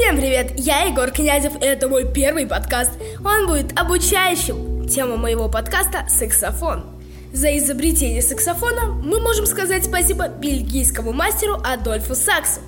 Всем 0.00 0.16
привет, 0.16 0.52
я 0.56 0.84
Егор 0.84 1.10
Князев, 1.10 1.52
и 1.60 1.64
это 1.66 1.86
мой 1.86 2.10
первый 2.10 2.46
подкаст. 2.46 2.90
Он 3.22 3.46
будет 3.46 3.78
обучающим. 3.78 4.88
Тема 4.88 5.18
моего 5.18 5.46
подкаста– 5.50 6.06
саксофон. 6.08 6.86
За 7.34 7.54
изобретение 7.58 8.22
саксофона 8.22 8.86
мы 8.86 9.20
можем 9.20 9.44
сказать 9.44 9.84
спасибо 9.84 10.28
бельгийскому 10.28 11.12
мастеру 11.12 11.60
Адольфу 11.62 12.14
Саксу. 12.14 12.60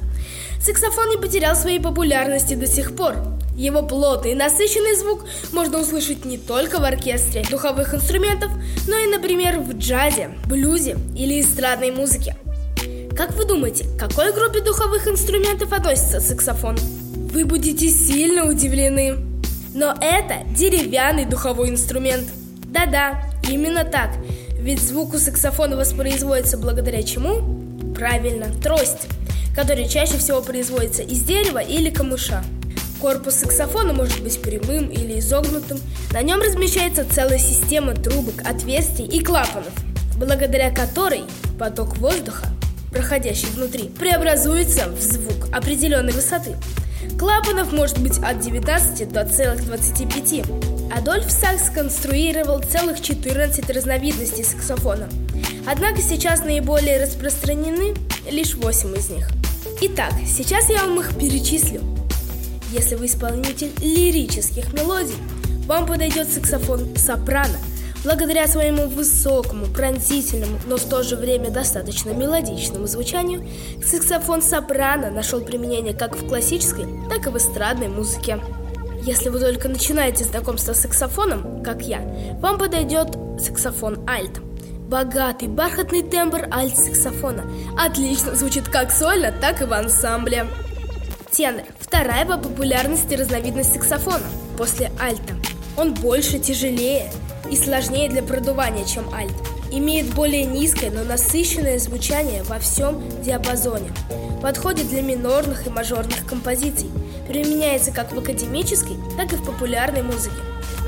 Саксофон 0.60 1.08
не 1.08 1.16
потерял 1.16 1.56
своей 1.56 1.80
популярности 1.80 2.52
до 2.52 2.66
сих 2.66 2.94
пор. 2.94 3.14
Его 3.56 3.82
плотный 3.82 4.32
и 4.32 4.36
насыщенный 4.36 4.94
звук 4.94 5.24
можно 5.52 5.80
услышать 5.80 6.26
не 6.26 6.36
только 6.36 6.80
в 6.80 6.84
оркестре 6.84 7.46
духовых 7.50 7.94
инструментов, 7.94 8.52
но 8.86 8.98
и, 8.98 9.06
например, 9.06 9.58
в 9.58 9.72
джазе, 9.72 10.32
блюзе 10.46 10.98
или 11.16 11.40
эстрадной 11.40 11.92
музыке. 11.92 12.36
Как 13.16 13.34
вы 13.34 13.46
думаете, 13.46 13.84
к 13.84 13.98
какой 13.98 14.34
группе 14.34 14.60
духовых 14.60 15.08
инструментов 15.08 15.72
относится 15.72 16.20
саксофон? 16.20 16.76
Вы 17.32 17.46
будете 17.46 17.88
сильно 17.88 18.44
удивлены. 18.44 19.16
Но 19.74 19.96
это 20.02 20.46
деревянный 20.54 21.24
духовой 21.24 21.70
инструмент. 21.70 22.28
Да-да, 22.66 23.22
именно 23.48 23.84
так. 23.84 24.10
Ведь 24.58 24.82
звук 24.82 25.14
у 25.14 25.18
саксофона 25.18 25.76
воспроизводится 25.76 26.58
благодаря 26.58 27.02
чему? 27.02 27.94
Правильно, 27.94 28.48
трость, 28.62 29.08
которая 29.56 29.88
чаще 29.88 30.18
всего 30.18 30.42
производится 30.42 31.02
из 31.02 31.22
дерева 31.22 31.60
или 31.60 31.88
камыша. 31.88 32.44
Корпус 33.00 33.36
саксофона 33.36 33.94
может 33.94 34.22
быть 34.22 34.42
прямым 34.42 34.88
или 34.88 35.18
изогнутым. 35.18 35.80
На 36.12 36.20
нем 36.20 36.42
размещается 36.42 37.06
целая 37.10 37.38
система 37.38 37.94
трубок, 37.94 38.42
отверстий 38.44 39.06
и 39.06 39.24
клапанов, 39.24 39.72
благодаря 40.18 40.70
которой 40.70 41.22
поток 41.58 41.96
воздуха 41.96 42.46
проходящий 42.92 43.48
внутри, 43.48 43.88
преобразуется 43.88 44.88
в 44.88 45.00
звук 45.00 45.48
определенной 45.50 46.12
высоты. 46.12 46.56
Клапанов 47.18 47.72
может 47.72 47.98
быть 47.98 48.18
от 48.18 48.40
19 48.40 49.12
до 49.12 49.24
целых 49.24 49.64
25. 49.64 50.44
Адольф 50.94 51.30
Сакс 51.30 51.70
конструировал 51.70 52.60
целых 52.60 53.00
14 53.00 53.68
разновидностей 53.70 54.44
саксофона. 54.44 55.08
Однако 55.66 56.02
сейчас 56.02 56.44
наиболее 56.44 57.02
распространены 57.02 57.94
лишь 58.30 58.54
8 58.54 58.96
из 58.96 59.10
них. 59.10 59.28
Итак, 59.80 60.12
сейчас 60.26 60.68
я 60.68 60.84
вам 60.84 61.00
их 61.00 61.16
перечислю. 61.16 61.82
Если 62.70 62.94
вы 62.94 63.06
исполнитель 63.06 63.72
лирических 63.80 64.72
мелодий, 64.72 65.16
вам 65.66 65.86
подойдет 65.86 66.32
саксофон 66.32 66.96
сопрано– 66.96 67.58
Благодаря 68.04 68.48
своему 68.48 68.88
высокому, 68.88 69.66
пронзительному, 69.66 70.58
но 70.66 70.76
в 70.76 70.84
то 70.84 71.04
же 71.04 71.14
время 71.14 71.50
достаточно 71.50 72.10
мелодичному 72.10 72.86
звучанию, 72.86 73.48
саксофон 73.84 74.42
сопрано 74.42 75.10
нашел 75.10 75.40
применение 75.40 75.94
как 75.94 76.16
в 76.16 76.26
классической, 76.26 76.86
так 77.08 77.26
и 77.26 77.30
в 77.30 77.36
эстрадной 77.36 77.88
музыке. 77.88 78.40
Если 79.02 79.28
вы 79.28 79.38
только 79.38 79.68
начинаете 79.68 80.24
знакомство 80.24 80.72
с 80.72 80.80
саксофоном, 80.80 81.62
как 81.62 81.82
я, 81.82 82.00
вам 82.40 82.58
подойдет 82.58 83.16
саксофон 83.40 84.08
альт. 84.08 84.40
Богатый, 84.88 85.48
бархатный 85.48 86.02
тембр 86.02 86.48
альт-саксофона 86.52 87.44
отлично 87.78 88.34
звучит 88.34 88.68
как 88.68 88.92
сольно, 88.92 89.32
так 89.32 89.62
и 89.62 89.64
в 89.64 89.72
ансамбле. 89.72 90.46
Тенор– 91.30 91.64
вторая 91.80 92.26
по 92.26 92.36
популярности 92.36 93.14
разновидность 93.14 93.72
саксофона 93.72 94.26
после 94.58 94.90
альта. 95.00 95.34
Он 95.78 95.94
больше, 95.94 96.38
тяжелее, 96.38 97.10
и 97.52 97.56
сложнее 97.56 98.08
для 98.08 98.22
продувания, 98.22 98.86
чем 98.86 99.12
альт. 99.12 99.34
Имеет 99.70 100.14
более 100.14 100.46
низкое, 100.46 100.90
но 100.90 101.04
насыщенное 101.04 101.78
звучание 101.78 102.42
во 102.44 102.58
всем 102.58 103.02
диапазоне. 103.22 103.92
Подходит 104.40 104.88
для 104.88 105.02
минорных 105.02 105.66
и 105.66 105.70
мажорных 105.70 106.24
композиций. 106.26 106.90
Применяется 107.28 107.92
как 107.92 108.10
в 108.10 108.18
академической, 108.18 108.96
так 109.18 109.34
и 109.34 109.36
в 109.36 109.44
популярной 109.44 110.02
музыке, 110.02 110.36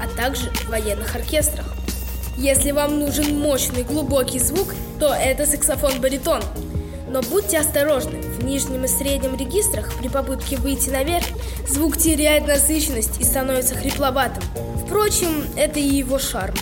а 0.02 0.08
также 0.16 0.48
в 0.50 0.70
военных 0.70 1.14
оркестрах. 1.14 1.66
Если 2.38 2.70
вам 2.70 2.98
нужен 2.98 3.38
мощный 3.38 3.84
глубокий 3.84 4.38
звук, 4.38 4.74
то 4.98 5.12
это 5.12 5.44
саксофон-баритон. 5.44 6.40
Но 7.10 7.20
будьте 7.20 7.58
осторожны, 7.58 8.22
нижнем 8.44 8.84
и 8.84 8.88
среднем 8.88 9.36
регистрах 9.36 9.92
при 9.94 10.08
попытке 10.08 10.56
выйти 10.56 10.90
наверх 10.90 11.26
звук 11.68 11.96
теряет 11.96 12.46
насыщенность 12.46 13.20
и 13.20 13.24
становится 13.24 13.74
хрипловатым. 13.74 14.42
Впрочем, 14.84 15.44
это 15.56 15.80
и 15.80 15.96
его 15.96 16.18
шарм. 16.18 16.54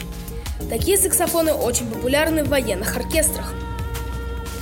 Такие 0.70 0.96
саксофоны 0.96 1.52
очень 1.52 1.86
популярны 1.90 2.44
в 2.44 2.48
военных 2.48 2.96
оркестрах. 2.96 3.52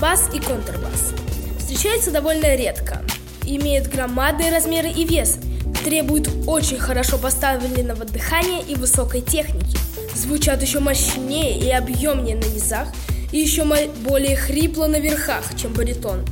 Бас 0.00 0.28
и 0.32 0.41
контрбас. 0.41 1.12
Встречаются 1.59 2.10
довольно 2.10 2.56
редко. 2.56 3.03
Имеют 3.47 3.88
громадные 3.88 4.50
размеры 4.50 4.88
и 4.88 5.04
вес. 5.04 5.38
Требуют 5.84 6.28
очень 6.47 6.78
хорошо 6.78 7.16
поставленного 7.16 8.04
дыхания 8.04 8.62
и 8.62 8.75
высокой 8.75 9.20
техники. 9.20 9.78
Звучат 10.14 10.62
еще 10.62 10.80
мощнее 10.80 11.59
и 11.59 11.70
объемнее 11.70 12.36
на 12.36 12.44
низах, 12.44 12.88
и 13.32 13.38
еще 13.38 13.64
более 14.04 14.36
хрипло 14.36 14.86
на 14.86 14.98
верхах, 14.98 15.44
чем 15.56 15.72
баритон. 15.72 16.25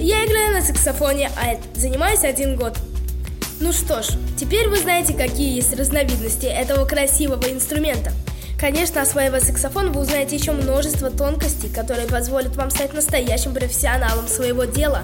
Я 0.00 0.24
играю 0.26 0.54
на 0.54 0.62
саксофоне 0.62 1.30
альт, 1.36 1.60
занимаюсь 1.74 2.24
один 2.24 2.56
год– 2.56 2.76
ну 3.60 3.74
что 3.74 4.02
ж, 4.02 4.06
теперь 4.38 4.68
вы 4.68 4.78
знаете, 4.78 5.12
какие 5.12 5.56
есть 5.56 5.78
разновидности 5.78 6.46
этого 6.46 6.86
красивого 6.86 7.44
инструмента. 7.50 8.10
Конечно, 8.58 9.02
осваивая 9.02 9.40
саксофон, 9.40 9.92
вы 9.92 10.00
узнаете 10.00 10.36
еще 10.36 10.52
множество 10.52 11.10
тонкостей, 11.10 11.68
которые 11.68 12.08
позволят 12.08 12.56
вам 12.56 12.70
стать 12.70 12.94
настоящим 12.94 13.52
профессионалом 13.52 14.28
своего 14.28 14.64
дела. 14.64 15.02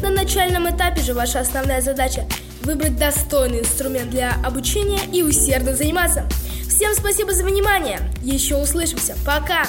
На 0.00 0.10
начальном 0.10 0.70
этапе 0.70 1.00
же 1.00 1.12
ваша 1.12 1.40
основная 1.40 1.80
задача– 1.80 2.24
выбрать 2.62 2.96
достойный 2.96 3.58
инструмент 3.58 4.10
для 4.10 4.36
обучения 4.44 5.00
и 5.12 5.24
усердно 5.24 5.74
заниматься. 5.74 6.28
Всем 6.68 6.94
спасибо 6.94 7.32
за 7.32 7.42
внимание. 7.42 7.98
Еще 8.22 8.56
услышимся. 8.56 9.16
Пока! 9.26 9.64